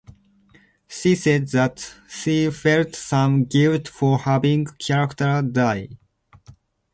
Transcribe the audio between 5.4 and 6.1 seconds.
die.